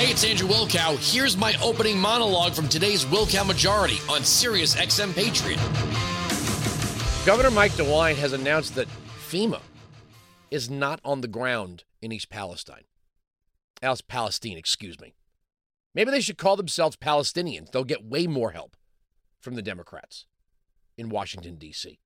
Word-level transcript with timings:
Hey, 0.00 0.12
it's 0.12 0.24
Andrew 0.24 0.48
Wilkow. 0.48 0.96
Here's 1.12 1.36
my 1.36 1.54
opening 1.62 1.98
monologue 1.98 2.54
from 2.54 2.70
today's 2.70 3.04
Wilkow 3.04 3.46
Majority 3.46 3.98
on 4.08 4.24
Sirius 4.24 4.74
XM 4.74 5.14
Patriot. 5.14 5.58
Governor 7.26 7.50
Mike 7.50 7.72
DeWine 7.72 8.14
has 8.14 8.32
announced 8.32 8.74
that 8.76 8.88
FEMA 9.28 9.60
is 10.50 10.70
not 10.70 11.00
on 11.04 11.20
the 11.20 11.28
ground 11.28 11.84
in 12.00 12.12
East 12.12 12.30
Palestine. 12.30 12.84
Else 13.82 14.00
Palestine, 14.00 14.56
excuse 14.56 14.98
me. 14.98 15.12
Maybe 15.94 16.10
they 16.10 16.22
should 16.22 16.38
call 16.38 16.56
themselves 16.56 16.96
Palestinians. 16.96 17.70
They'll 17.70 17.84
get 17.84 18.02
way 18.02 18.26
more 18.26 18.52
help 18.52 18.78
from 19.38 19.54
the 19.54 19.60
Democrats 19.60 20.24
in 20.96 21.10
Washington, 21.10 21.56
D.C. 21.56 21.98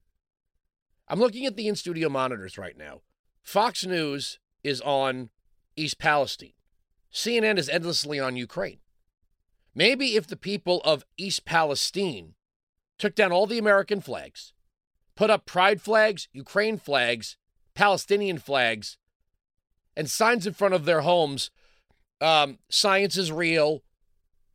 I'm 1.06 1.20
looking 1.20 1.46
at 1.46 1.54
the 1.54 1.68
in 1.68 1.76
studio 1.76 2.08
monitors 2.08 2.58
right 2.58 2.76
now. 2.76 3.02
Fox 3.40 3.86
News 3.86 4.40
is 4.64 4.80
on 4.80 5.30
East 5.76 6.00
Palestine. 6.00 6.54
CNN 7.14 7.58
is 7.58 7.68
endlessly 7.68 8.18
on 8.18 8.36
Ukraine. 8.36 8.78
Maybe 9.74 10.16
if 10.16 10.26
the 10.26 10.36
people 10.36 10.80
of 10.84 11.04
East 11.16 11.44
Palestine 11.44 12.34
took 12.98 13.14
down 13.14 13.32
all 13.32 13.46
the 13.46 13.58
American 13.58 14.00
flags, 14.00 14.52
put 15.14 15.30
up 15.30 15.46
pride 15.46 15.80
flags, 15.80 16.28
Ukraine 16.32 16.76
flags, 16.76 17.36
Palestinian 17.74 18.38
flags, 18.38 18.98
and 19.96 20.10
signs 20.10 20.46
in 20.46 20.54
front 20.54 20.74
of 20.74 20.84
their 20.84 21.02
homes 21.02 21.50
um, 22.20 22.58
science 22.68 23.16
is 23.16 23.30
real, 23.30 23.82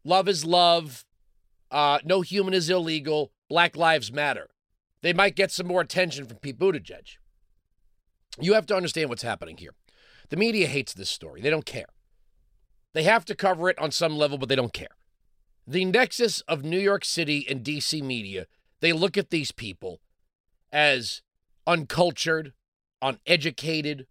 love 0.03 0.27
is 0.27 0.43
love, 0.43 1.05
uh, 1.71 1.99
no 2.03 2.21
human 2.21 2.53
is 2.53 2.69
illegal, 2.69 3.31
Black 3.47 3.77
Lives 3.77 4.11
Matter. 4.11 4.49
They 5.01 5.13
might 5.13 5.35
get 5.35 5.51
some 5.51 5.67
more 5.67 5.81
attention 5.81 6.25
from 6.25 6.37
Pete 6.37 6.57
Buttigieg. 6.57 7.17
You 8.39 8.53
have 8.53 8.65
to 8.67 8.75
understand 8.75 9.09
what's 9.09 9.21
happening 9.21 9.57
here. 9.57 9.75
The 10.29 10.37
media 10.37 10.67
hates 10.67 10.93
this 10.93 11.09
story. 11.09 11.41
They 11.41 11.49
don't 11.49 11.65
care. 11.65 11.85
They 12.93 13.03
have 13.03 13.25
to 13.25 13.35
cover 13.35 13.69
it 13.69 13.79
on 13.79 13.91
some 13.91 14.17
level, 14.17 14.37
but 14.37 14.49
they 14.49 14.55
don't 14.55 14.73
care. 14.73 14.95
The 15.67 15.85
nexus 15.85 16.41
of 16.41 16.63
New 16.63 16.79
York 16.79 17.05
City 17.05 17.45
and 17.47 17.63
DC 17.63 18.01
media, 18.01 18.47
they 18.79 18.91
look 18.91 19.17
at 19.17 19.29
these 19.29 19.51
people 19.51 19.99
as 20.71 21.21
uncultured, 21.67 22.53
uneducated, 23.01 24.07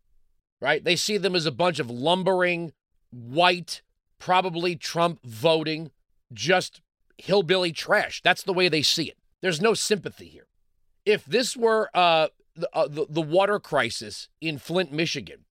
right? 0.60 0.82
They 0.82 0.96
see 0.96 1.18
them 1.18 1.34
as 1.34 1.46
a 1.46 1.52
bunch 1.52 1.78
of 1.78 1.90
lumbering, 1.90 2.72
white, 3.10 3.82
probably 4.18 4.76
Trump 4.76 5.20
voting, 5.24 5.90
just 6.32 6.80
hillbilly 7.16 7.72
trash. 7.72 8.20
That's 8.22 8.42
the 8.42 8.52
way 8.52 8.68
they 8.68 8.82
see 8.82 9.04
it. 9.04 9.16
There's 9.40 9.60
no 9.60 9.74
sympathy 9.74 10.28
here. 10.28 10.46
If 11.04 11.24
this 11.24 11.56
were 11.56 11.90
uh, 11.94 12.28
the, 12.54 12.68
uh, 12.72 12.88
the, 12.88 13.06
the 13.08 13.22
water 13.22 13.58
crisis 13.58 14.28
in 14.40 14.58
Flint, 14.58 14.92
Michigan, 14.92 15.44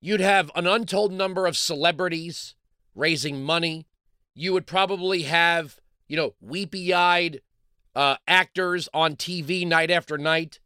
you'd 0.00 0.20
have 0.20 0.50
an 0.54 0.66
untold 0.66 1.12
number 1.12 1.46
of 1.46 1.56
celebrities 1.56 2.54
raising 2.94 3.42
money. 3.42 3.86
You 4.34 4.52
would 4.52 4.66
probably 4.66 5.22
have, 5.22 5.78
you 6.08 6.16
know, 6.16 6.34
weepy 6.40 6.92
eyed 6.92 7.40
uh, 7.94 8.16
actors 8.26 8.88
on 8.92 9.16
TV 9.16 9.66
night 9.66 9.90
after 9.90 10.18
night. 10.18 10.60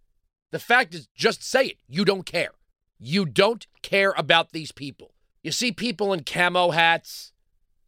The 0.50 0.58
fact 0.58 0.94
is, 0.94 1.08
just 1.14 1.42
say 1.42 1.66
it. 1.66 1.78
You 1.86 2.04
don't 2.04 2.24
care. 2.24 2.52
You 2.98 3.26
don't 3.26 3.66
care 3.82 4.14
about 4.16 4.52
these 4.52 4.72
people. 4.72 5.14
You 5.42 5.52
see 5.52 5.72
people 5.72 6.12
in 6.12 6.24
camo 6.24 6.70
hats 6.70 7.32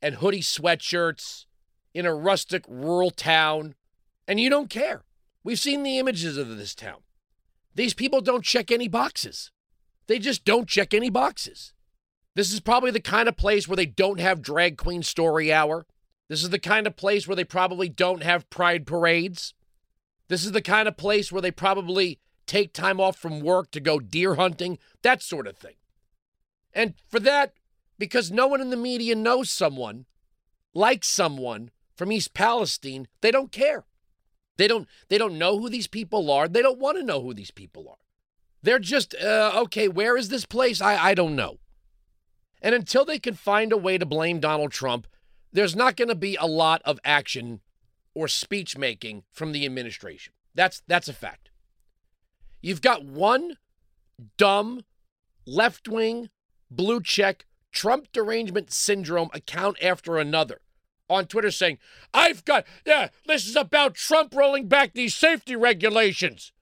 and 0.02 0.16
hoodie 0.16 0.40
sweatshirts 0.40 1.46
in 1.94 2.06
a 2.06 2.14
rustic 2.14 2.64
rural 2.68 3.10
town, 3.10 3.74
and 4.28 4.38
you 4.38 4.48
don't 4.48 4.70
care. 4.70 5.02
We've 5.42 5.58
seen 5.58 5.82
the 5.82 5.98
images 5.98 6.36
of 6.36 6.56
this 6.56 6.74
town. 6.74 6.98
These 7.74 7.94
people 7.94 8.20
don't 8.20 8.44
check 8.44 8.70
any 8.70 8.88
boxes. 8.88 9.50
They 10.06 10.18
just 10.18 10.44
don't 10.44 10.68
check 10.68 10.92
any 10.92 11.10
boxes. 11.10 11.72
This 12.40 12.54
is 12.54 12.60
probably 12.60 12.90
the 12.90 13.00
kind 13.00 13.28
of 13.28 13.36
place 13.36 13.68
where 13.68 13.76
they 13.76 13.84
don't 13.84 14.18
have 14.18 14.40
drag 14.40 14.78
queen 14.78 15.02
story 15.02 15.52
hour. 15.52 15.84
This 16.30 16.42
is 16.42 16.48
the 16.48 16.58
kind 16.58 16.86
of 16.86 16.96
place 16.96 17.28
where 17.28 17.36
they 17.36 17.44
probably 17.44 17.90
don't 17.90 18.22
have 18.22 18.48
pride 18.48 18.86
parades. 18.86 19.52
This 20.28 20.46
is 20.46 20.52
the 20.52 20.62
kind 20.62 20.88
of 20.88 20.96
place 20.96 21.30
where 21.30 21.42
they 21.42 21.50
probably 21.50 22.18
take 22.46 22.72
time 22.72 22.98
off 22.98 23.18
from 23.18 23.40
work 23.42 23.70
to 23.72 23.78
go 23.78 24.00
deer 24.00 24.36
hunting, 24.36 24.78
that 25.02 25.22
sort 25.22 25.46
of 25.46 25.58
thing. 25.58 25.74
And 26.72 26.94
for 27.10 27.20
that, 27.20 27.52
because 27.98 28.30
no 28.30 28.46
one 28.46 28.62
in 28.62 28.70
the 28.70 28.76
media 28.78 29.14
knows 29.14 29.50
someone, 29.50 30.06
like 30.72 31.04
someone 31.04 31.70
from 31.94 32.10
East 32.10 32.32
Palestine, 32.32 33.06
they 33.20 33.30
don't 33.30 33.52
care. 33.52 33.84
They 34.56 34.66
don't 34.66 34.88
they 35.10 35.18
don't 35.18 35.36
know 35.36 35.58
who 35.58 35.68
these 35.68 35.88
people 35.88 36.30
are. 36.30 36.48
They 36.48 36.62
don't 36.62 36.80
want 36.80 36.96
to 36.96 37.04
know 37.04 37.20
who 37.20 37.34
these 37.34 37.50
people 37.50 37.86
are. 37.86 38.06
They're 38.62 38.78
just 38.78 39.14
uh, 39.14 39.52
okay. 39.64 39.88
Where 39.88 40.16
is 40.16 40.30
this 40.30 40.46
place? 40.46 40.80
I 40.80 40.96
I 41.10 41.14
don't 41.14 41.36
know. 41.36 41.58
And 42.62 42.74
until 42.74 43.04
they 43.04 43.18
can 43.18 43.34
find 43.34 43.72
a 43.72 43.76
way 43.76 43.98
to 43.98 44.06
blame 44.06 44.40
Donald 44.40 44.72
Trump, 44.72 45.06
there's 45.52 45.74
not 45.74 45.96
going 45.96 46.08
to 46.08 46.14
be 46.14 46.36
a 46.36 46.46
lot 46.46 46.82
of 46.84 47.00
action 47.04 47.60
or 48.14 48.28
speech 48.28 48.76
making 48.76 49.24
from 49.32 49.52
the 49.52 49.64
administration. 49.64 50.32
That's 50.54 50.82
that's 50.86 51.08
a 51.08 51.12
fact. 51.12 51.50
You've 52.60 52.82
got 52.82 53.04
one 53.04 53.56
dumb 54.36 54.82
left 55.46 55.88
wing 55.88 56.28
blue 56.70 57.00
check 57.00 57.46
Trump 57.72 58.08
derangement 58.12 58.72
syndrome 58.72 59.30
account 59.32 59.76
after 59.82 60.18
another 60.18 60.60
on 61.08 61.26
Twitter 61.26 61.50
saying, 61.50 61.78
I've 62.14 62.44
got, 62.44 62.64
yeah, 62.86 63.08
this 63.26 63.46
is 63.46 63.56
about 63.56 63.94
Trump 63.94 64.34
rolling 64.34 64.68
back 64.68 64.92
these 64.92 65.14
safety 65.14 65.56
regulations. 65.56 66.52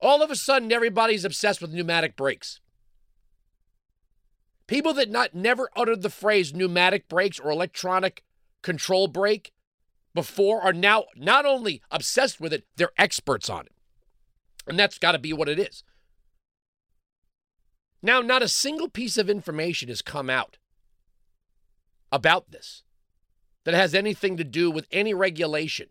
All 0.00 0.22
of 0.22 0.30
a 0.30 0.36
sudden, 0.36 0.70
everybody's 0.70 1.24
obsessed 1.24 1.62
with 1.62 1.72
pneumatic 1.72 2.14
brakes. 2.16 2.60
People 4.66 4.94
that 4.94 5.10
not 5.10 5.34
never 5.34 5.70
uttered 5.76 6.02
the 6.02 6.10
phrase 6.10 6.52
pneumatic 6.52 7.08
brakes 7.08 7.38
or 7.38 7.50
electronic 7.50 8.24
control 8.62 9.06
brake 9.06 9.52
before 10.14 10.60
are 10.62 10.72
now 10.72 11.04
not 11.14 11.46
only 11.46 11.82
obsessed 11.90 12.40
with 12.40 12.52
it, 12.52 12.64
they're 12.76 12.90
experts 12.98 13.48
on 13.48 13.66
it. 13.66 13.72
And 14.66 14.78
that's 14.78 14.98
got 14.98 15.12
to 15.12 15.18
be 15.18 15.32
what 15.32 15.48
it 15.48 15.58
is. 15.58 15.84
Now, 18.02 18.20
not 18.20 18.42
a 18.42 18.48
single 18.48 18.88
piece 18.88 19.16
of 19.16 19.30
information 19.30 19.88
has 19.88 20.02
come 20.02 20.28
out 20.28 20.58
about 22.10 22.50
this 22.50 22.82
that 23.64 23.74
has 23.74 23.94
anything 23.94 24.36
to 24.36 24.44
do 24.44 24.70
with 24.70 24.86
any 24.90 25.14
regulation 25.14 25.88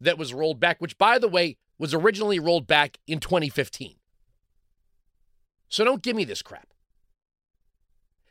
that 0.00 0.18
was 0.18 0.34
rolled 0.34 0.60
back, 0.60 0.80
which, 0.80 0.98
by 0.98 1.18
the 1.18 1.28
way, 1.28 1.56
was 1.78 1.94
originally 1.94 2.38
rolled 2.38 2.66
back 2.66 2.98
in 3.06 3.20
2015. 3.20 3.96
So 5.68 5.84
don't 5.84 6.02
give 6.02 6.16
me 6.16 6.24
this 6.24 6.42
crap. 6.42 6.68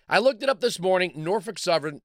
I 0.07 0.19
looked 0.19 0.43
it 0.43 0.49
up 0.49 0.61
this 0.61 0.79
morning. 0.79 1.13
Norfolk 1.15 1.57
Southern 1.57 2.01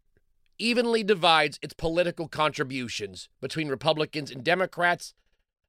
evenly 0.58 1.02
divides 1.02 1.58
its 1.62 1.74
political 1.74 2.28
contributions 2.28 3.28
between 3.40 3.68
Republicans 3.68 4.30
and 4.30 4.42
Democrats, 4.42 5.14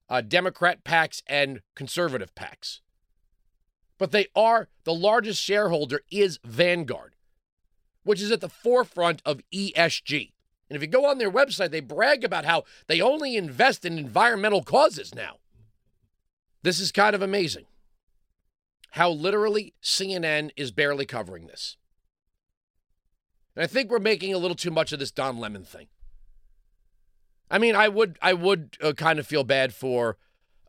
uh, 0.09 0.21
Democrat 0.21 0.83
PACs, 0.83 1.21
and 1.27 1.61
conservative 1.75 2.33
PACs. 2.35 2.79
But 3.97 4.11
they 4.11 4.27
are 4.35 4.69
the 4.83 4.93
largest 4.93 5.41
shareholder 5.41 6.01
is 6.09 6.39
Vanguard, 6.45 7.15
which 8.03 8.21
is 8.21 8.31
at 8.31 8.41
the 8.41 8.49
forefront 8.49 9.21
of 9.25 9.41
ESG. 9.53 10.31
And 10.69 10.75
if 10.77 10.81
you 10.81 10.87
go 10.87 11.05
on 11.05 11.17
their 11.17 11.31
website, 11.31 11.71
they 11.71 11.81
brag 11.81 12.23
about 12.23 12.45
how 12.45 12.63
they 12.87 13.01
only 13.01 13.35
invest 13.35 13.83
in 13.83 13.97
environmental 13.97 14.63
causes 14.63 15.13
now. 15.13 15.37
This 16.63 16.79
is 16.79 16.93
kind 16.93 17.13
of 17.13 17.21
amazing 17.21 17.65
how 18.91 19.09
literally 19.09 19.73
CNN 19.83 20.51
is 20.55 20.71
barely 20.71 21.05
covering 21.05 21.47
this. 21.47 21.77
And 23.55 23.63
I 23.63 23.67
think 23.67 23.89
we're 23.89 23.99
making 23.99 24.33
a 24.33 24.37
little 24.37 24.55
too 24.55 24.71
much 24.71 24.91
of 24.91 24.99
this 24.99 25.11
Don 25.11 25.37
Lemon 25.37 25.63
thing. 25.63 25.87
I 27.49 27.57
mean, 27.57 27.75
I 27.75 27.89
would 27.89 28.17
I 28.21 28.33
would 28.33 28.77
uh, 28.81 28.93
kind 28.93 29.19
of 29.19 29.27
feel 29.27 29.43
bad 29.43 29.73
for 29.73 30.17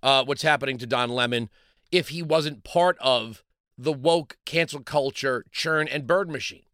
uh, 0.03 0.25
what's 0.25 0.43
happening 0.43 0.79
to 0.79 0.87
Don 0.87 1.11
Lemon 1.11 1.49
if 1.93 2.09
he 2.09 2.23
wasn't 2.23 2.65
part 2.65 2.97
of 3.01 3.45
the 3.79 3.93
woke 3.93 4.37
cancel 4.45 4.81
culture 4.81 5.45
churn 5.53 5.87
and 5.87 6.07
burn 6.07 6.33
machine. 6.33 6.65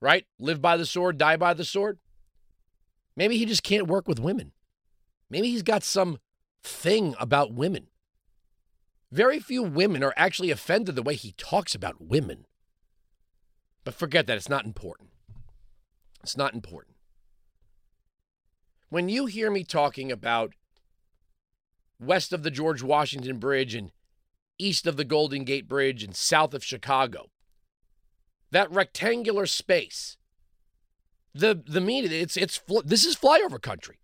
Right? 0.00 0.26
Live 0.38 0.62
by 0.62 0.76
the 0.76 0.86
sword, 0.86 1.18
die 1.18 1.36
by 1.36 1.54
the 1.54 1.64
sword. 1.64 1.98
Maybe 3.16 3.38
he 3.38 3.46
just 3.46 3.62
can't 3.62 3.88
work 3.88 4.06
with 4.06 4.20
women. 4.20 4.52
Maybe 5.28 5.50
he's 5.50 5.62
got 5.62 5.82
some 5.82 6.18
thing 6.62 7.14
about 7.18 7.52
women. 7.52 7.88
Very 9.10 9.40
few 9.40 9.62
women 9.62 10.02
are 10.02 10.14
actually 10.16 10.50
offended 10.50 10.94
the 10.94 11.02
way 11.02 11.14
he 11.14 11.32
talks 11.32 11.74
about 11.74 12.00
women. 12.00 12.46
But 13.84 13.94
forget 13.94 14.26
that, 14.26 14.36
it's 14.36 14.48
not 14.48 14.66
important. 14.66 15.10
It's 16.26 16.36
not 16.36 16.54
important. 16.54 16.96
When 18.88 19.08
you 19.08 19.26
hear 19.26 19.48
me 19.48 19.62
talking 19.62 20.10
about 20.10 20.54
west 22.00 22.32
of 22.32 22.42
the 22.42 22.50
George 22.50 22.82
Washington 22.82 23.38
Bridge 23.38 23.76
and 23.76 23.92
east 24.58 24.88
of 24.88 24.96
the 24.96 25.04
Golden 25.04 25.44
Gate 25.44 25.68
Bridge 25.68 26.02
and 26.02 26.16
south 26.16 26.52
of 26.52 26.64
Chicago, 26.64 27.30
that 28.50 28.68
rectangular 28.72 29.46
space 29.46 30.16
the 31.32 31.62
the 31.64 31.80
media 31.80 32.10
it's 32.20 32.36
it's 32.36 32.60
this 32.84 33.04
is 33.04 33.14
flyover 33.14 33.62
country. 33.62 34.00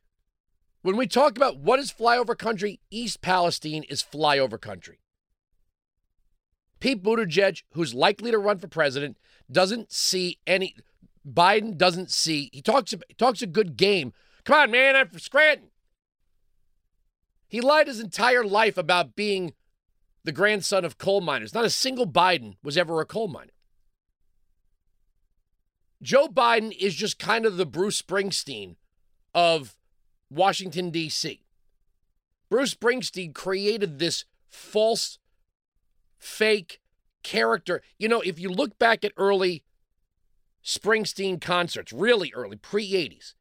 When 0.82 0.96
we 0.96 1.08
talk 1.08 1.36
about 1.36 1.58
what 1.58 1.80
is 1.80 1.92
flyover 1.92 2.38
country, 2.38 2.78
East 2.88 3.20
Palestine 3.20 3.82
is 3.88 4.00
flyover 4.00 4.60
country. 4.60 5.00
Pete 6.78 7.02
Buttigieg, 7.02 7.64
who's 7.72 7.94
likely 7.94 8.30
to 8.30 8.38
run 8.38 8.60
for 8.60 8.68
president, 8.68 9.16
doesn't 9.50 9.90
see 9.90 10.38
any 10.46 10.76
Biden 11.26 11.76
doesn't 11.76 12.10
see. 12.10 12.50
He 12.52 12.62
talks 12.62 12.92
he 12.92 13.14
talks 13.14 13.42
a 13.42 13.46
good 13.46 13.76
game. 13.76 14.12
Come 14.44 14.56
on, 14.56 14.70
man, 14.70 14.96
I'm 14.96 15.08
from 15.08 15.18
Scranton. 15.18 15.68
He 17.48 17.60
lied 17.60 17.86
his 17.86 18.00
entire 18.00 18.44
life 18.44 18.76
about 18.76 19.14
being 19.14 19.52
the 20.24 20.32
grandson 20.32 20.84
of 20.84 20.98
coal 20.98 21.20
miners. 21.20 21.54
Not 21.54 21.64
a 21.64 21.70
single 21.70 22.06
Biden 22.06 22.56
was 22.62 22.76
ever 22.76 23.00
a 23.00 23.06
coal 23.06 23.28
miner. 23.28 23.52
Joe 26.02 26.26
Biden 26.26 26.76
is 26.76 26.94
just 26.94 27.18
kind 27.18 27.46
of 27.46 27.56
the 27.56 27.66
Bruce 27.66 28.00
Springsteen 28.00 28.76
of 29.34 29.76
Washington, 30.30 30.90
D.C. 30.90 31.44
Bruce 32.50 32.74
Springsteen 32.74 33.34
created 33.34 33.98
this 33.98 34.24
false, 34.48 35.18
fake 36.18 36.80
character. 37.22 37.82
You 37.98 38.08
know, 38.08 38.20
if 38.20 38.38
you 38.40 38.48
look 38.48 38.78
back 38.78 39.04
at 39.04 39.12
early 39.16 39.62
Springsteen 40.64 41.40
concerts, 41.40 41.92
really 41.92 42.32
early, 42.34 42.56
pre 42.56 42.90
80s, 42.90 43.34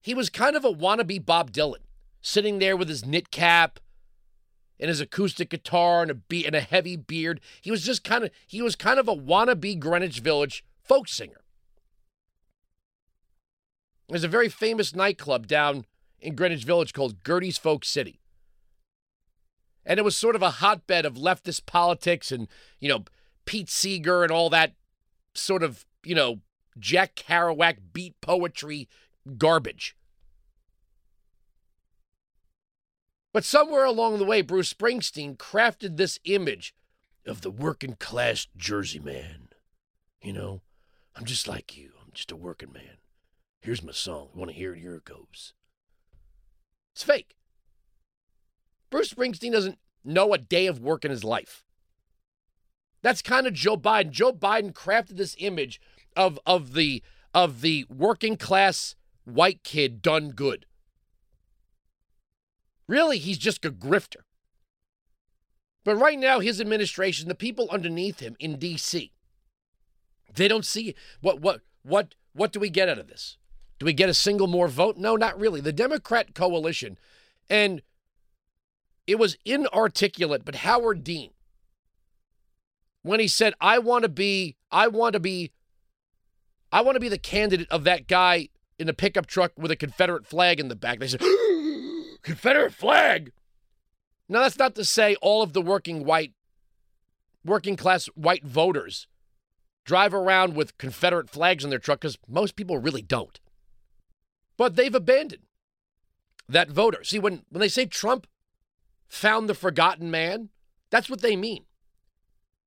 he 0.00 0.14
was 0.14 0.30
kind 0.30 0.56
of 0.56 0.64
a 0.64 0.72
wannabe 0.72 1.24
Bob 1.24 1.50
Dylan, 1.50 1.82
sitting 2.20 2.58
there 2.58 2.76
with 2.76 2.88
his 2.88 3.04
knit 3.04 3.30
cap 3.30 3.80
and 4.78 4.88
his 4.88 5.00
acoustic 5.00 5.50
guitar 5.50 6.02
and 6.02 6.10
a 6.10 6.14
be- 6.14 6.46
and 6.46 6.54
a 6.54 6.60
heavy 6.60 6.96
beard. 6.96 7.40
He 7.60 7.70
was 7.70 7.82
just 7.82 8.04
kind 8.04 8.24
of 8.24 8.30
he 8.46 8.60
was 8.62 8.76
kind 8.76 8.98
of 8.98 9.08
a 9.08 9.14
wannabe 9.14 9.78
Greenwich 9.78 10.20
Village 10.20 10.64
folk 10.82 11.08
singer. 11.08 11.40
There's 14.08 14.24
a 14.24 14.28
very 14.28 14.48
famous 14.48 14.94
nightclub 14.94 15.46
down 15.46 15.86
in 16.20 16.34
Greenwich 16.34 16.64
Village 16.64 16.92
called 16.92 17.22
Gerde's 17.22 17.58
Folk 17.58 17.84
City. 17.84 18.20
And 19.86 19.98
it 19.98 20.04
was 20.04 20.16
sort 20.16 20.36
of 20.36 20.42
a 20.42 20.50
hotbed 20.50 21.04
of 21.04 21.14
leftist 21.14 21.66
politics 21.66 22.32
and, 22.32 22.48
you 22.80 22.88
know, 22.88 23.04
Pete 23.44 23.68
Seeger 23.68 24.22
and 24.22 24.32
all 24.32 24.48
that 24.50 24.72
sort 25.34 25.62
of, 25.62 25.84
you 26.04 26.14
know, 26.14 26.40
Jack 26.78 27.14
Kerouac 27.14 27.78
beat 27.92 28.20
poetry 28.20 28.88
garbage. 29.38 29.96
But 33.32 33.44
somewhere 33.44 33.84
along 33.84 34.18
the 34.18 34.24
way, 34.24 34.42
Bruce 34.42 34.72
Springsteen 34.72 35.36
crafted 35.36 35.96
this 35.96 36.20
image 36.24 36.74
of 37.26 37.40
the 37.40 37.50
working 37.50 37.96
class 37.98 38.46
Jersey 38.56 39.00
man. 39.00 39.48
You 40.22 40.32
know, 40.32 40.62
I'm 41.16 41.24
just 41.24 41.48
like 41.48 41.76
you, 41.76 41.92
I'm 42.00 42.12
just 42.12 42.30
a 42.30 42.36
working 42.36 42.72
man. 42.72 42.98
Here's 43.60 43.82
my 43.82 43.92
song. 43.92 44.28
You 44.32 44.38
want 44.38 44.50
to 44.50 44.56
hear 44.56 44.74
it? 44.74 44.80
Here 44.80 44.96
it 44.96 45.04
goes. 45.04 45.54
It's 46.94 47.02
fake. 47.02 47.34
Bruce 48.90 49.12
Springsteen 49.12 49.52
doesn't 49.52 49.78
know 50.04 50.32
a 50.32 50.38
day 50.38 50.66
of 50.66 50.80
work 50.80 51.04
in 51.04 51.10
his 51.10 51.24
life. 51.24 51.64
That's 53.02 53.20
kind 53.20 53.46
of 53.46 53.52
Joe 53.52 53.76
Biden. 53.76 54.10
Joe 54.10 54.32
Biden 54.32 54.72
crafted 54.72 55.16
this 55.16 55.34
image 55.38 55.80
of 56.16 56.38
of 56.46 56.74
the 56.74 57.02
of 57.32 57.60
the 57.60 57.86
working 57.88 58.36
class 58.36 58.94
white 59.24 59.62
kid 59.62 60.02
done 60.02 60.30
good. 60.30 60.66
Really, 62.86 63.18
he's 63.18 63.38
just 63.38 63.64
a 63.64 63.70
grifter. 63.70 64.22
But 65.84 65.96
right 65.96 66.18
now, 66.18 66.40
his 66.40 66.60
administration, 66.60 67.28
the 67.28 67.34
people 67.34 67.68
underneath 67.70 68.20
him 68.20 68.36
in 68.38 68.58
D.C., 68.58 69.12
they 70.34 70.48
don't 70.48 70.64
see 70.64 70.94
what 71.20 71.40
what 71.40 71.60
what 71.82 72.14
what 72.32 72.52
do 72.52 72.60
we 72.60 72.70
get 72.70 72.88
out 72.88 72.98
of 72.98 73.08
this? 73.08 73.38
Do 73.78 73.86
we 73.86 73.92
get 73.92 74.08
a 74.08 74.14
single 74.14 74.46
more 74.46 74.68
vote? 74.68 74.96
No, 74.96 75.16
not 75.16 75.38
really. 75.38 75.60
The 75.60 75.72
Democrat 75.72 76.34
coalition, 76.34 76.98
and 77.50 77.82
it 79.06 79.18
was 79.18 79.36
inarticulate, 79.44 80.44
but 80.44 80.56
Howard 80.56 81.04
Dean, 81.04 81.30
when 83.02 83.20
he 83.20 83.28
said, 83.28 83.54
I 83.60 83.78
want 83.78 84.02
to 84.02 84.08
be, 84.08 84.56
I 84.70 84.88
want 84.88 85.12
to 85.12 85.20
be, 85.20 85.52
I 86.74 86.80
want 86.80 86.96
to 86.96 87.00
be 87.00 87.08
the 87.08 87.18
candidate 87.18 87.68
of 87.70 87.84
that 87.84 88.08
guy 88.08 88.48
in 88.80 88.88
the 88.88 88.92
pickup 88.92 89.26
truck 89.26 89.52
with 89.56 89.70
a 89.70 89.76
Confederate 89.76 90.26
flag 90.26 90.58
in 90.58 90.66
the 90.66 90.74
back. 90.74 90.98
They 90.98 91.06
said, 91.06 91.20
Confederate 92.22 92.74
flag. 92.74 93.30
Now, 94.28 94.40
that's 94.40 94.58
not 94.58 94.74
to 94.74 94.84
say 94.84 95.14
all 95.22 95.40
of 95.42 95.52
the 95.52 95.62
working 95.62 96.04
white, 96.04 96.32
working 97.44 97.76
class 97.76 98.06
white 98.16 98.44
voters 98.44 99.06
drive 99.84 100.12
around 100.12 100.56
with 100.56 100.76
Confederate 100.76 101.30
flags 101.30 101.62
in 101.62 101.70
their 101.70 101.78
truck 101.78 102.00
because 102.00 102.18
most 102.26 102.56
people 102.56 102.78
really 102.78 103.02
don't. 103.02 103.38
But 104.56 104.74
they've 104.74 104.94
abandoned 104.94 105.44
that 106.48 106.70
voter. 106.70 107.04
See, 107.04 107.20
when, 107.20 107.44
when 107.50 107.60
they 107.60 107.68
say 107.68 107.86
Trump 107.86 108.26
found 109.06 109.48
the 109.48 109.54
forgotten 109.54 110.10
man, 110.10 110.48
that's 110.90 111.08
what 111.08 111.20
they 111.20 111.36
mean. 111.36 111.66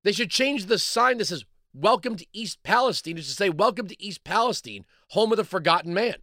They 0.04 0.14
should 0.14 0.32
change 0.32 0.68
the 0.68 0.80
sign 0.80 1.18
that 1.18 1.26
says, 1.26 1.44
Welcome 1.80 2.16
to 2.16 2.26
East 2.34 2.64
Palestine, 2.64 3.20
is 3.20 3.28
to 3.28 3.36
say, 3.36 3.52
Welcome 3.52 3.88
to 3.88 4.04
East 4.04 4.24
Palestine, 4.24 4.84
home 5.10 5.32
of 5.32 5.38
the 5.38 5.44
forgotten 5.44 5.94
man. 5.94 6.16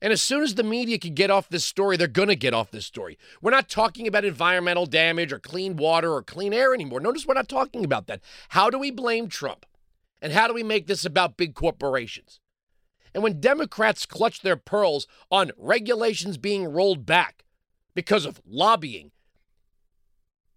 And 0.00 0.12
as 0.12 0.22
soon 0.22 0.44
as 0.44 0.54
the 0.54 0.62
media 0.62 1.00
can 1.00 1.14
get 1.14 1.32
off 1.32 1.48
this 1.48 1.64
story, 1.64 1.96
they're 1.96 2.06
going 2.06 2.28
to 2.28 2.36
get 2.36 2.54
off 2.54 2.70
this 2.70 2.86
story. 2.86 3.18
We're 3.42 3.50
not 3.50 3.68
talking 3.68 4.06
about 4.06 4.24
environmental 4.24 4.86
damage 4.86 5.32
or 5.32 5.40
clean 5.40 5.74
water 5.74 6.12
or 6.12 6.22
clean 6.22 6.52
air 6.52 6.74
anymore. 6.74 7.00
Notice 7.00 7.26
we're 7.26 7.34
not 7.34 7.48
talking 7.48 7.84
about 7.84 8.06
that. 8.06 8.20
How 8.50 8.70
do 8.70 8.78
we 8.78 8.92
blame 8.92 9.26
Trump? 9.26 9.66
And 10.22 10.32
how 10.32 10.46
do 10.46 10.54
we 10.54 10.62
make 10.62 10.86
this 10.86 11.04
about 11.04 11.36
big 11.36 11.56
corporations? 11.56 12.38
And 13.12 13.24
when 13.24 13.40
Democrats 13.40 14.06
clutch 14.06 14.42
their 14.42 14.56
pearls 14.56 15.08
on 15.28 15.50
regulations 15.56 16.38
being 16.38 16.72
rolled 16.72 17.04
back 17.04 17.44
because 17.96 18.24
of 18.24 18.40
lobbying, 18.46 19.10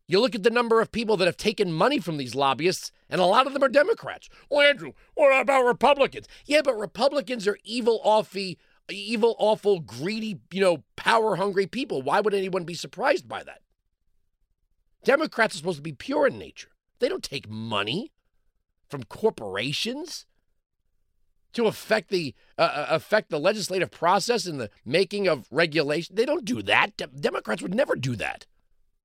you 0.08 0.20
look 0.20 0.36
at 0.36 0.44
the 0.44 0.50
number 0.50 0.82
of 0.82 0.92
people 0.92 1.18
that 1.18 1.26
have 1.26 1.38
taken 1.38 1.72
money 1.72 2.00
from 2.00 2.18
these 2.18 2.36
lobbyists, 2.36 2.92
and 3.10 3.22
a 3.22 3.26
lot 3.26 3.48
of 3.48 3.54
them 3.54 3.64
are 3.64 3.70
Democrats. 3.70 4.30
Well, 4.50 4.68
Andrew, 4.68 4.94
what 5.14 5.40
about 5.40 5.66
Republicans? 5.66 6.28
Yeah, 6.46 6.62
but 6.64 6.78
Republicans 6.78 7.48
are 7.48 7.58
evil, 7.64 8.02
awful, 8.04 8.54
evil, 8.90 9.36
awful, 9.40 9.80
greedy, 9.80 10.40
you 10.52 10.62
know, 10.62 10.84
power 10.96 11.36
hungry 11.36 11.68
people. 11.68 12.02
Why 12.02 12.20
would 12.20 12.34
anyone 12.34 12.64
be 12.64 12.74
surprised 12.74 13.28
by 13.28 13.44
that? 13.44 13.62
Democrats 15.04 15.56
are 15.56 15.60
supposed 15.60 15.78
to 15.78 15.84
be 15.84 15.94
pure 15.94 16.28
in 16.28 16.38
nature. 16.38 16.70
They 17.00 17.10
don't 17.10 17.24
take 17.24 17.50
money 17.50 18.12
from 18.90 19.04
corporations 19.04 20.26
to 21.54 21.66
affect 21.66 22.10
the 22.10 22.34
uh, 22.58 22.62
uh 22.62 22.86
affect 22.90 23.30
the 23.30 23.40
legislative 23.40 23.92
process 23.92 24.46
and 24.46 24.60
the 24.60 24.70
making 24.86 25.28
of 25.28 25.48
regulation. 25.52 26.16
They 26.16 26.26
don't 26.26 26.46
do 26.46 26.62
that. 26.62 26.96
De- 26.98 27.08
Democrats 27.08 27.62
would 27.62 27.74
never 27.74 27.96
do 27.96 28.16
that. 28.18 28.46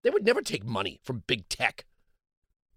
They 0.06 0.10
would 0.10 0.24
never 0.24 0.40
take 0.40 0.64
money 0.64 1.00
from 1.02 1.24
big 1.26 1.48
tech. 1.48 1.84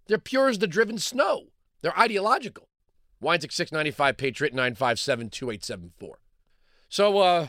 They're 0.07 0.17
pure 0.17 0.49
as 0.49 0.57
the 0.57 0.65
driven 0.65 0.97
snow. 0.97 1.49
They're 1.83 1.95
ideological. 1.95 2.69
Weinzig 3.21 3.51
695 3.51 4.17
Patriot 4.17 4.51
957 4.55 5.29
2874. 5.29 6.17
So, 6.89 7.19
uh, 7.19 7.47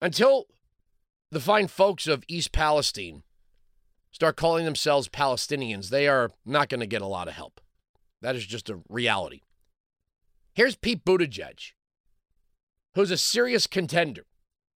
until 0.00 0.46
the 1.32 1.40
fine 1.40 1.66
folks 1.66 2.06
of 2.06 2.22
East 2.28 2.52
Palestine 2.52 3.24
start 4.12 4.36
calling 4.36 4.64
themselves 4.64 5.08
Palestinians, 5.08 5.88
they 5.88 6.06
are 6.06 6.30
not 6.46 6.68
going 6.68 6.78
to 6.78 6.86
get 6.86 7.02
a 7.02 7.06
lot 7.06 7.26
of 7.26 7.34
help. 7.34 7.60
That 8.20 8.36
is 8.36 8.46
just 8.46 8.70
a 8.70 8.78
reality. 8.88 9.40
Here's 10.54 10.76
Pete 10.76 11.04
Buttigieg, 11.04 11.72
who's 12.94 13.10
a 13.10 13.18
serious 13.18 13.66
contender 13.66 14.26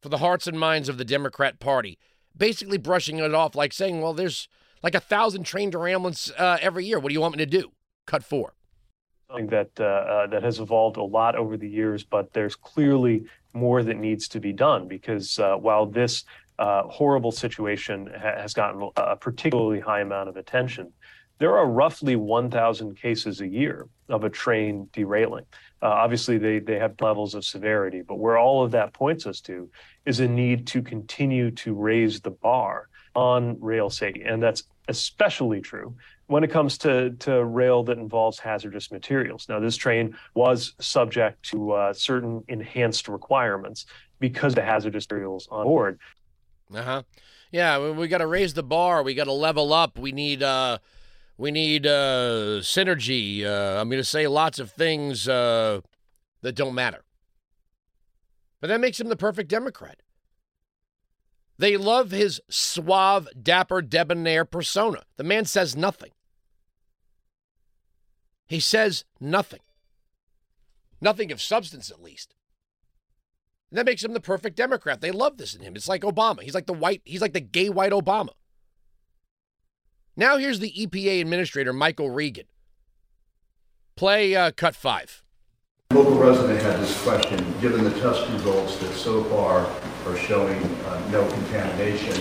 for 0.00 0.08
the 0.08 0.18
hearts 0.18 0.48
and 0.48 0.58
minds 0.58 0.88
of 0.88 0.98
the 0.98 1.04
Democrat 1.04 1.60
Party, 1.60 2.00
basically 2.36 2.78
brushing 2.78 3.18
it 3.18 3.34
off 3.34 3.54
like 3.54 3.72
saying, 3.72 4.00
well, 4.00 4.14
there's 4.14 4.48
like 4.82 4.94
a 4.94 5.00
thousand 5.00 5.44
trained 5.44 5.74
ambulance 5.74 6.30
uh, 6.38 6.58
every 6.60 6.84
year. 6.84 6.98
What 6.98 7.08
do 7.08 7.14
you 7.14 7.20
want 7.20 7.36
me 7.36 7.44
to 7.44 7.50
do? 7.50 7.72
Cut 8.06 8.24
four. 8.24 8.54
Something 9.28 9.46
that 9.48 9.70
uh, 9.78 9.84
uh, 9.84 10.26
that 10.28 10.42
has 10.42 10.58
evolved 10.58 10.96
a 10.96 11.02
lot 11.02 11.36
over 11.36 11.56
the 11.56 11.68
years, 11.68 12.04
but 12.04 12.32
there's 12.32 12.56
clearly 12.56 13.24
more 13.54 13.82
that 13.82 13.96
needs 13.96 14.28
to 14.28 14.40
be 14.40 14.52
done 14.52 14.88
because 14.88 15.38
uh, 15.38 15.54
while 15.56 15.86
this 15.86 16.24
uh, 16.58 16.82
horrible 16.84 17.32
situation 17.32 18.10
ha- 18.14 18.40
has 18.40 18.52
gotten 18.52 18.90
a 18.96 19.16
particularly 19.16 19.80
high 19.80 20.00
amount 20.00 20.28
of 20.28 20.36
attention, 20.36 20.92
there 21.42 21.58
are 21.58 21.66
roughly 21.66 22.14
1,000 22.14 22.94
cases 22.94 23.40
a 23.40 23.48
year 23.48 23.88
of 24.08 24.22
a 24.22 24.30
train 24.30 24.88
derailing. 24.92 25.44
Uh, 25.82 25.86
obviously, 25.86 26.38
they, 26.38 26.60
they 26.60 26.78
have 26.78 26.94
levels 27.00 27.34
of 27.34 27.44
severity, 27.44 28.00
but 28.00 28.20
where 28.20 28.38
all 28.38 28.62
of 28.62 28.70
that 28.70 28.92
points 28.92 29.26
us 29.26 29.40
to 29.40 29.68
is 30.06 30.20
a 30.20 30.28
need 30.28 30.68
to 30.68 30.80
continue 30.80 31.50
to 31.50 31.74
raise 31.74 32.20
the 32.20 32.30
bar 32.30 32.88
on 33.16 33.60
rail 33.60 33.90
safety. 33.90 34.22
And 34.22 34.40
that's 34.40 34.62
especially 34.86 35.60
true 35.60 35.96
when 36.28 36.44
it 36.44 36.52
comes 36.52 36.78
to, 36.78 37.10
to 37.10 37.42
rail 37.42 37.82
that 37.82 37.98
involves 37.98 38.38
hazardous 38.38 38.92
materials. 38.92 39.48
Now, 39.48 39.58
this 39.58 39.76
train 39.76 40.16
was 40.34 40.74
subject 40.78 41.42
to 41.46 41.72
uh, 41.72 41.92
certain 41.92 42.44
enhanced 42.46 43.08
requirements 43.08 43.86
because 44.20 44.52
of 44.52 44.56
the 44.56 44.62
hazardous 44.62 45.06
materials 45.06 45.48
on 45.50 45.64
board. 45.64 45.98
Uh 46.72 46.82
huh. 46.82 47.02
Yeah, 47.50 47.80
we, 47.80 47.90
we 47.90 48.06
got 48.06 48.18
to 48.18 48.28
raise 48.28 48.54
the 48.54 48.62
bar. 48.62 49.02
We 49.02 49.14
got 49.14 49.24
to 49.24 49.32
level 49.32 49.72
up. 49.72 49.98
We 49.98 50.12
need 50.12 50.44
uh, 50.44 50.78
we 51.36 51.50
need 51.50 51.86
uh, 51.86 52.60
synergy. 52.60 53.44
Uh, 53.44 53.80
I'm 53.80 53.88
going 53.88 54.00
to 54.00 54.04
say 54.04 54.26
lots 54.26 54.58
of 54.58 54.70
things 54.70 55.28
uh, 55.28 55.80
that 56.42 56.54
don't 56.54 56.74
matter. 56.74 57.04
But 58.60 58.68
that 58.68 58.80
makes 58.80 59.00
him 59.00 59.08
the 59.08 59.16
perfect 59.16 59.48
Democrat. 59.48 60.02
They 61.58 61.76
love 61.76 62.10
his 62.10 62.40
suave, 62.48 63.28
dapper, 63.40 63.82
debonair 63.82 64.44
persona. 64.44 65.02
The 65.16 65.24
man 65.24 65.44
says 65.44 65.76
nothing. 65.76 66.12
He 68.46 68.60
says 68.60 69.04
nothing. 69.20 69.60
Nothing 71.00 71.32
of 71.32 71.42
substance, 71.42 71.90
at 71.90 72.02
least. 72.02 72.34
And 73.70 73.78
that 73.78 73.86
makes 73.86 74.04
him 74.04 74.12
the 74.12 74.20
perfect 74.20 74.56
Democrat. 74.56 75.00
They 75.00 75.10
love 75.10 75.38
this 75.38 75.54
in 75.54 75.62
him. 75.62 75.74
It's 75.74 75.88
like 75.88 76.02
Obama. 76.02 76.42
He's 76.42 76.54
like 76.54 76.66
the 76.66 76.72
white, 76.72 77.00
he's 77.04 77.22
like 77.22 77.32
the 77.32 77.40
gay 77.40 77.70
white 77.70 77.92
Obama. 77.92 78.30
Now 80.16 80.36
here's 80.36 80.58
the 80.58 80.70
EPA 80.70 81.22
administrator, 81.22 81.72
Michael 81.72 82.10
Regan. 82.10 82.44
Play 83.96 84.36
uh, 84.36 84.50
cut 84.50 84.76
five. 84.76 85.22
Local 85.90 86.18
resident 86.18 86.60
had 86.60 86.80
this 86.80 87.02
question, 87.02 87.38
given 87.60 87.84
the 87.84 87.90
test 87.98 88.28
results 88.30 88.76
that 88.78 88.92
so 88.92 89.24
far 89.24 89.66
are 90.06 90.16
showing 90.18 90.62
uh, 90.62 91.08
no 91.10 91.26
contamination, 91.30 92.14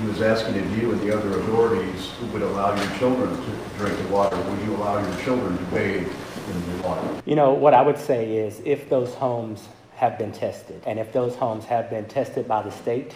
he 0.00 0.06
was 0.08 0.22
asking 0.22 0.56
if 0.56 0.78
you 0.78 0.90
and 0.90 1.00
the 1.02 1.16
other 1.16 1.38
authorities 1.38 2.10
would 2.32 2.42
allow 2.42 2.74
your 2.74 2.98
children 2.98 3.30
to 3.30 3.78
drink 3.78 3.96
the 3.96 4.08
water. 4.08 4.36
Would 4.36 4.60
you 4.64 4.74
allow 4.74 5.00
your 5.00 5.24
children 5.24 5.56
to 5.56 5.64
bathe 5.66 6.08
in 6.08 6.76
the 6.76 6.82
water? 6.82 7.22
You 7.26 7.36
know, 7.36 7.52
what 7.52 7.74
I 7.74 7.82
would 7.82 7.98
say 7.98 8.38
is 8.38 8.60
if 8.64 8.88
those 8.88 9.14
homes 9.14 9.68
have 9.94 10.18
been 10.18 10.32
tested, 10.32 10.82
and 10.84 10.98
if 10.98 11.12
those 11.12 11.36
homes 11.36 11.64
have 11.66 11.90
been 11.90 12.06
tested 12.06 12.48
by 12.48 12.62
the 12.62 12.70
state 12.70 13.12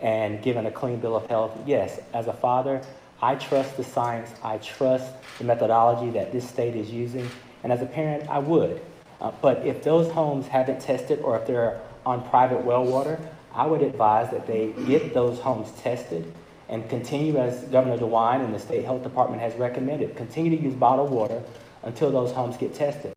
and 0.00 0.42
given 0.42 0.64
a 0.64 0.70
clean 0.70 0.98
bill 0.98 1.14
of 1.14 1.26
health, 1.26 1.58
yes, 1.66 2.00
as 2.14 2.26
a 2.26 2.32
father, 2.32 2.80
I 3.22 3.34
trust 3.36 3.76
the 3.76 3.84
science, 3.84 4.30
I 4.42 4.58
trust 4.58 5.12
the 5.38 5.44
methodology 5.44 6.10
that 6.10 6.32
this 6.32 6.48
state 6.48 6.76
is 6.76 6.90
using, 6.90 7.28
and 7.62 7.72
as 7.72 7.82
a 7.82 7.86
parent, 7.86 8.28
I 8.28 8.38
would. 8.38 8.80
Uh, 9.20 9.32
but 9.40 9.64
if 9.66 9.82
those 9.82 10.10
homes 10.12 10.46
haven't 10.48 10.80
tested 10.80 11.20
or 11.20 11.38
if 11.38 11.46
they're 11.46 11.80
on 12.04 12.28
private 12.28 12.64
well 12.64 12.84
water, 12.84 13.18
I 13.52 13.66
would 13.66 13.82
advise 13.82 14.30
that 14.30 14.46
they 14.46 14.72
get 14.86 15.14
those 15.14 15.38
homes 15.38 15.70
tested 15.80 16.32
and 16.68 16.88
continue 16.88 17.36
as 17.38 17.62
Governor 17.64 17.98
DeWine 17.98 18.44
and 18.44 18.54
the 18.54 18.58
state 18.58 18.84
health 18.84 19.02
department 19.02 19.40
has 19.40 19.54
recommended, 19.54 20.16
continue 20.16 20.56
to 20.56 20.62
use 20.62 20.74
bottled 20.74 21.10
water 21.10 21.42
until 21.82 22.10
those 22.10 22.32
homes 22.32 22.56
get 22.56 22.74
tested. 22.74 23.14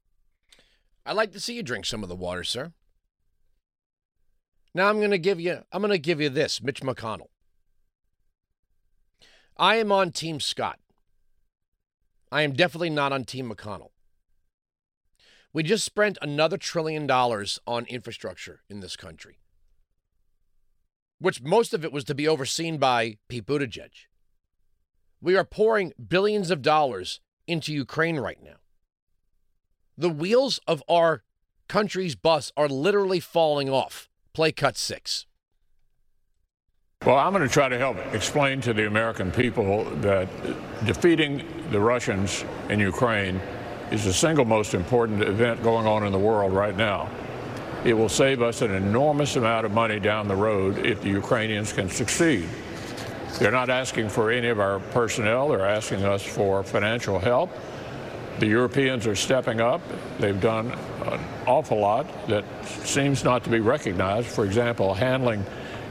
I'd 1.05 1.15
like 1.15 1.31
to 1.31 1.39
see 1.39 1.53
you 1.53 1.63
drink 1.63 1.85
some 1.85 2.03
of 2.03 2.09
the 2.09 2.15
water, 2.15 2.43
sir. 2.43 2.73
Now 4.73 4.89
I'm 4.89 4.97
going 4.99 5.11
to 5.11 5.17
give 5.17 5.39
you 5.39 5.63
I'm 5.71 5.81
going 5.81 5.91
to 5.91 5.97
give 5.97 6.21
you 6.21 6.29
this, 6.29 6.61
Mitch 6.61 6.81
McConnell. 6.81 7.27
I 9.59 9.77
am 9.77 9.91
on 9.91 10.11
Team 10.11 10.39
Scott. 10.39 10.79
I 12.31 12.43
am 12.43 12.53
definitely 12.53 12.91
not 12.91 13.11
on 13.11 13.23
Team 13.23 13.49
McConnell. 13.49 13.89
We 15.51 15.63
just 15.63 15.83
spent 15.83 16.19
another 16.21 16.57
trillion 16.57 17.07
dollars 17.07 17.59
on 17.65 17.85
infrastructure 17.85 18.61
in 18.69 18.81
this 18.81 18.95
country, 18.95 19.39
which 21.19 21.41
most 21.41 21.73
of 21.73 21.83
it 21.83 21.91
was 21.91 22.03
to 22.03 22.13
be 22.13 22.27
overseen 22.27 22.77
by 22.77 23.17
Pete 23.27 23.47
Buttigieg. 23.47 23.91
We 25.21 25.35
are 25.35 25.43
pouring 25.43 25.93
billions 26.07 26.51
of 26.51 26.61
dollars 26.61 27.19
into 27.47 27.73
Ukraine 27.73 28.19
right 28.19 28.43
now. 28.43 28.57
The 29.97 30.09
wheels 30.09 30.59
of 30.67 30.83
our 30.87 31.23
country's 31.67 32.15
bus 32.15 32.51
are 32.55 32.67
literally 32.67 33.19
falling 33.19 33.69
off. 33.69 34.07
Play 34.33 34.51
cut 34.51 34.77
six. 34.77 35.25
Well, 37.07 37.15
I'm 37.15 37.31
going 37.31 37.47
to 37.47 37.47
try 37.47 37.69
to 37.69 37.77
help 37.77 37.95
explain 38.13 38.59
to 38.59 38.73
the 38.73 38.85
American 38.85 39.31
people 39.31 39.85
that 40.01 40.27
defeating 40.85 41.41
the 41.71 41.79
Russians 41.79 42.43
in 42.67 42.81
Ukraine 42.81 43.39
is 43.91 44.03
the 44.03 44.11
single 44.11 44.43
most 44.43 44.73
important 44.73 45.23
event 45.23 45.63
going 45.63 45.87
on 45.87 46.05
in 46.05 46.11
the 46.11 46.19
world 46.19 46.51
right 46.51 46.75
now. 46.75 47.09
It 47.85 47.93
will 47.93 48.09
save 48.09 48.41
us 48.41 48.61
an 48.61 48.71
enormous 48.71 49.37
amount 49.37 49.65
of 49.65 49.71
money 49.71 50.01
down 50.01 50.27
the 50.27 50.35
road 50.35 50.85
if 50.85 51.01
the 51.01 51.07
Ukrainians 51.07 51.71
can 51.71 51.87
succeed. 51.87 52.49
They're 53.39 53.51
not 53.51 53.69
asking 53.69 54.09
for 54.09 54.29
any 54.29 54.49
of 54.49 54.59
our 54.59 54.81
personnel, 54.91 55.47
they're 55.47 55.65
asking 55.65 56.03
us 56.03 56.23
for 56.23 56.61
financial 56.61 57.19
help. 57.19 57.51
The 58.39 58.47
Europeans 58.47 59.07
are 59.07 59.15
stepping 59.15 59.61
up. 59.61 59.79
They've 60.19 60.41
done 60.41 60.73
an 61.05 61.21
awful 61.45 61.79
lot 61.79 62.05
that 62.27 62.43
seems 62.65 63.23
not 63.23 63.45
to 63.45 63.49
be 63.49 63.61
recognized. 63.61 64.27
For 64.27 64.43
example, 64.43 64.93
handling 64.93 65.45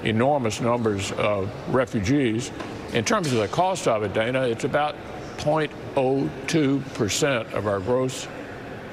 enormous 0.04 0.60
numbers 0.60 1.12
of 1.12 1.50
refugees. 1.74 2.50
In 2.92 3.04
terms 3.04 3.32
of 3.32 3.38
the 3.38 3.48
cost 3.48 3.88
of 3.88 4.02
it, 4.02 4.12
Dana, 4.14 4.42
it's 4.42 4.64
about 4.64 4.94
0.02% 5.38 7.52
of 7.52 7.66
our 7.66 7.80
gross 7.80 8.28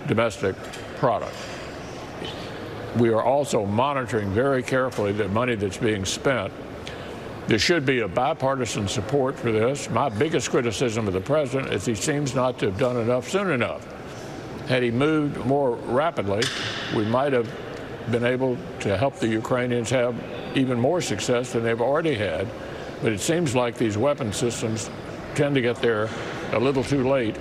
domestic 0.08 0.56
product. 0.98 1.36
We 2.98 3.10
are 3.10 3.24
also 3.24 3.66
monitoring 3.66 4.32
very 4.32 4.62
carefully 4.62 5.14
the 5.14 5.28
money 5.30 5.56
that's 5.56 5.78
being 5.78 6.06
spent. 6.06 6.54
There 7.48 7.60
should 7.60 7.86
be 7.86 8.02
a 8.02 8.08
bipartisan 8.08 8.88
support 8.88 9.38
for 9.38 9.52
this. 9.52 9.90
My 9.90 10.10
biggest 10.10 10.50
criticism 10.50 11.08
of 11.08 11.14
the 11.14 11.22
president 11.22 11.74
is 11.74 11.86
he 11.86 11.96
seems 11.96 12.36
not 12.36 12.60
to 12.60 12.68
have 12.68 12.78
done 12.78 12.98
enough 12.98 13.30
soon 13.30 13.52
enough. 13.52 13.86
Had 14.68 14.84
he 14.84 14.92
moved 14.92 15.38
more 15.46 15.76
rapidly, 15.76 16.44
we 16.96 17.04
might 17.06 17.34
have 17.34 17.50
been 18.12 18.24
able 18.24 18.58
to 18.82 18.98
help 18.98 19.16
the 19.16 19.28
Ukrainians 19.28 19.90
have 19.90 20.16
even 20.56 20.80
more 20.80 21.02
success 21.02 21.54
than 21.54 21.64
they've 21.64 21.82
already 21.82 22.16
had. 22.16 22.48
But 23.02 23.12
it 23.12 23.20
seems 23.20 23.56
like 23.56 23.78
these 23.78 23.98
weapon 23.98 24.32
systems 24.32 24.90
tend 25.36 25.56
to 25.56 25.62
get 25.62 25.78
there 25.78 26.10
a 26.52 26.60
little 26.60 26.84
too 26.84 27.10
late 27.10 27.38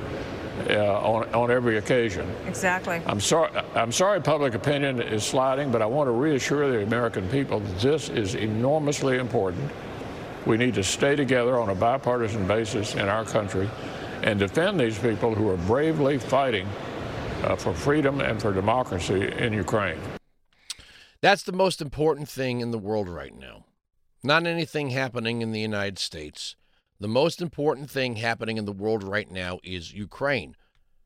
uh, 0.69 1.00
on, 1.00 1.33
on 1.35 1.50
every 1.50 1.78
occasion. 1.78 2.28
Exactly. 2.47 3.00
I'm 3.07 3.21
sorry. 3.21 3.50
I'm 3.75 3.92
sorry. 3.92 4.21
Public 4.21 4.54
opinion 4.54 5.00
is 5.00 5.25
sliding, 5.25 5.71
but 5.71 5.83
I 5.83 5.87
want 5.87 6.09
to 6.09 6.12
reassure 6.12 6.71
the 6.71 6.83
American 6.83 7.28
people 7.28 7.61
that 7.61 7.81
this 7.81 8.09
is 8.09 8.35
enormously 8.35 9.19
important. 9.19 9.71
We 10.47 10.57
need 10.57 10.75
to 10.75 10.85
stay 10.85 11.16
together 11.16 11.59
on 11.59 11.69
a 11.69 11.75
bipartisan 11.75 12.47
basis 12.47 12.95
in 12.95 13.09
our 13.09 13.25
country 13.25 13.69
and 14.23 14.38
defend 14.38 14.78
these 14.78 14.99
people 14.99 15.35
who 15.35 15.49
are 15.50 15.57
bravely 15.57 16.19
fighting 16.19 16.69
uh, 17.45 17.57
for 17.57 17.75
freedom 17.75 18.21
and 18.21 18.40
for 18.40 18.52
democracy 18.52 19.33
in 19.38 19.52
Ukraine. 19.52 19.99
That's 21.23 21.45
the 21.45 21.52
most 21.52 21.81
important 21.81 22.29
thing 22.29 22.61
in 22.61 22.73
the 22.73 22.79
world 22.79 23.09
right 23.09 23.35
now. 23.35 23.64
Not 24.25 24.45
anything 24.45 24.91
happening 24.91 25.41
in 25.41 25.52
the 25.52 25.61
United 25.61 25.99
States. 25.99 26.57
The 26.99 27.09
most 27.09 27.41
important 27.41 27.91
thing 27.91 28.17
happening 28.17 28.57
in 28.57 28.64
the 28.64 28.73
world 28.73 29.05
right 29.05 29.31
now 29.31 29.61
is 29.62 29.95
Ukraine. 29.95 30.57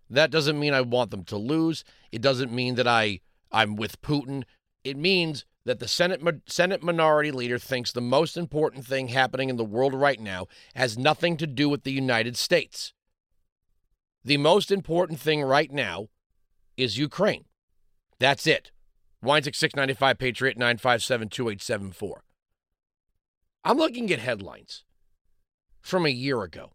That 0.09 0.31
doesn't 0.31 0.59
mean 0.59 0.73
I 0.73 0.81
want 0.81 1.11
them 1.11 1.25
to 1.25 1.37
lose. 1.37 1.85
It 2.11 2.23
doesn't 2.23 2.51
mean 2.51 2.77
that 2.77 2.89
I 2.89 3.21
I'm 3.53 3.77
with 3.77 4.01
Putin. 4.01 4.45
It 4.85 4.97
means 4.97 5.45
that 5.67 5.81
the 5.81 5.89
Senate 5.89 6.23
Senate 6.47 6.83
minority 6.83 7.31
leader 7.31 7.59
thinks 7.59 7.93
the 7.93 8.01
most 8.01 8.39
important 8.39 8.87
thing 8.87 9.09
happening 9.09 9.51
in 9.51 9.57
the 9.57 9.65
world 9.65 9.95
right 9.95 10.21
now 10.21 10.47
has 10.75 10.97
nothing 10.97 11.37
to 11.37 11.47
do 11.47 11.69
with 11.69 11.85
the 11.85 11.93
United 11.93 12.39
States. 12.39 12.95
The 14.25 14.39
most 14.39 14.71
important 14.71 15.21
thing 15.21 15.43
right 15.43 15.71
now 15.71 16.09
is 16.77 16.99
Ukraine. 16.99 17.45
That's 18.19 18.47
it. 18.47 18.71
Wines 19.27 19.47
695 19.47 20.19
Patriot 20.19 20.57
957 20.57 21.29
2874. 21.29 22.23
I'm 23.65 23.77
looking 23.77 24.13
at 24.13 24.21
headlines 24.21 24.85
from 25.81 26.07
a 26.07 26.11
year 26.11 26.43
ago. 26.43 26.71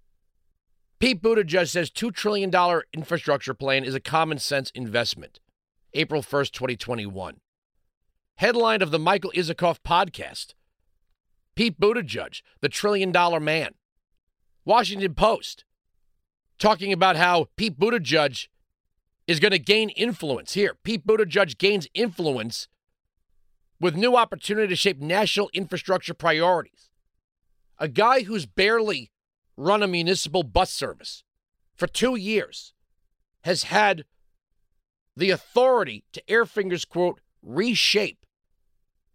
Pete 1.00 1.22
Buttigieg 1.22 1.70
says 1.70 1.90
$2 1.90 2.14
trillion 2.14 2.52
infrastructure 2.94 3.54
plan 3.54 3.86
is 3.86 3.96
a 3.96 4.02
common 4.02 4.38
sense 4.38 4.70
investment. 4.76 5.40
April 5.94 6.22
1st, 6.22 6.52
2021. 6.52 7.38
Headline 8.36 8.82
of 8.82 8.92
the 8.92 9.00
Michael 9.00 9.32
Isikoff 9.34 9.80
podcast 9.80 10.54
Pete 11.56 11.80
Buttigieg, 11.80 12.42
the 12.60 12.70
trillion 12.70 13.12
dollar 13.12 13.40
man. 13.40 13.76
Washington 14.66 15.14
Post, 15.14 15.64
talking 16.60 16.92
about 16.92 17.16
how 17.16 17.48
Pete 17.56 17.80
Buttigieg 17.80 18.48
is 19.28 19.40
going 19.40 19.52
to 19.52 19.60
gain 19.60 19.90
influence. 19.90 20.54
Here, 20.54 20.76
Pete 20.84 21.06
Buttigieg 21.06 21.58
gains 21.58 21.88
influence 21.94 22.68
with 23.80 23.96
new 23.96 24.16
opportunity 24.16 24.68
to 24.68 24.76
shape 24.76 25.00
national 25.00 25.50
infrastructure 25.54 26.14
priorities. 26.14 26.90
A 27.80 27.88
guy 27.88 28.24
who's 28.24 28.46
barely 28.46 29.12
run 29.58 29.82
a 29.82 29.88
municipal 29.88 30.44
bus 30.44 30.72
service 30.72 31.24
for 31.76 31.88
two 31.88 32.16
years 32.16 32.74
has 33.44 33.64
had 33.64 34.06
the 35.16 35.32
authority 35.32 36.04
to 36.14 36.30
air 36.30 36.46
fingers 36.46 36.86
quote 36.86 37.20
reshape 37.42 38.26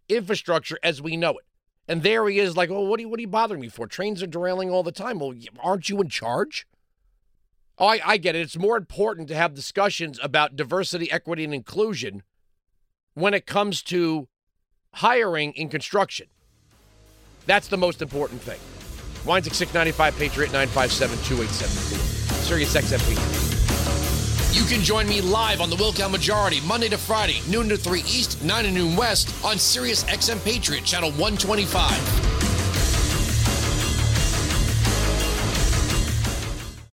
infrastructure 0.09 0.77
as 0.83 1.01
we 1.01 1.17
know 1.17 1.31
it. 1.31 1.45
And 1.87 2.03
there 2.03 2.27
he 2.27 2.39
is, 2.39 2.57
like, 2.57 2.69
oh, 2.69 2.81
what 2.81 2.99
are 2.99 3.03
you, 3.03 3.09
what 3.09 3.19
are 3.19 3.21
you 3.21 3.27
bothering 3.27 3.61
me 3.61 3.69
for? 3.69 3.87
Trains 3.87 4.21
are 4.21 4.27
derailing 4.27 4.69
all 4.69 4.83
the 4.83 4.91
time. 4.91 5.19
Well, 5.19 5.33
aren't 5.61 5.87
you 5.87 6.01
in 6.01 6.09
charge? 6.09 6.67
Oh, 7.79 7.87
I, 7.87 7.99
I 8.05 8.17
get 8.17 8.35
it. 8.35 8.41
It's 8.41 8.57
more 8.57 8.77
important 8.77 9.27
to 9.27 9.35
have 9.35 9.53
discussions 9.53 10.19
about 10.21 10.55
diversity, 10.55 11.11
equity, 11.11 11.43
and 11.43 11.53
inclusion 11.53 12.23
when 13.13 13.33
it 13.33 13.45
comes 13.45 13.81
to 13.83 14.27
hiring 14.93 15.53
in 15.53 15.69
construction. 15.69 16.27
That's 17.45 17.67
the 17.67 17.77
most 17.77 18.01
important 18.01 18.41
thing. 18.41 18.59
Wines 19.25 19.47
at 19.47 19.53
695 19.53 20.17
Patriot 20.17 20.51
957 20.51 21.17
2874. 21.17 22.37
Sirius 22.43 22.75
XM 22.75 23.57
you 24.57 24.63
can 24.65 24.81
join 24.81 25.07
me 25.07 25.21
live 25.21 25.61
on 25.61 25.69
the 25.69 25.75
Wilkow 25.75 26.09
Majority 26.09 26.61
Monday 26.61 26.89
to 26.89 26.97
Friday, 26.97 27.41
noon 27.47 27.69
to 27.69 27.77
3 27.77 27.99
East, 27.99 28.43
9 28.43 28.63
to 28.63 28.71
noon 28.71 28.95
West 28.95 29.29
on 29.45 29.59
Sirius 29.59 30.03
XM 30.05 30.43
Patriot 30.43 30.83
Channel 30.83 31.11
125. 31.11 32.36